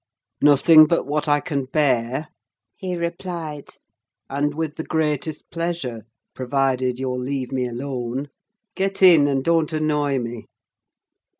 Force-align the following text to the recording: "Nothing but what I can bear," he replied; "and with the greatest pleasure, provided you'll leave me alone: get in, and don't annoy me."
"Nothing 0.41 0.87
but 0.87 1.05
what 1.05 1.27
I 1.27 1.39
can 1.39 1.65
bear," 1.65 2.29
he 2.75 2.95
replied; 2.95 3.67
"and 4.31 4.55
with 4.55 4.75
the 4.75 4.83
greatest 4.83 5.51
pleasure, 5.51 6.05
provided 6.33 6.97
you'll 6.97 7.19
leave 7.21 7.51
me 7.51 7.67
alone: 7.67 8.29
get 8.75 9.03
in, 9.03 9.27
and 9.27 9.43
don't 9.43 9.71
annoy 9.71 10.17
me." 10.17 10.47